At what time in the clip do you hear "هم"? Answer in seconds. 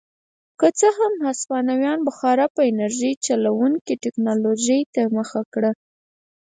0.97-1.13